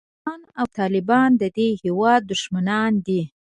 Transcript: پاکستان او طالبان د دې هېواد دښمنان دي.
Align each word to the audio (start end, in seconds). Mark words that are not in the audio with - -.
پاکستان 0.23 0.39
او 0.59 0.65
طالبان 0.77 1.29
د 1.37 1.43
دې 1.57 1.69
هېواد 1.83 2.21
دښمنان 2.31 2.91
دي. 3.05 3.21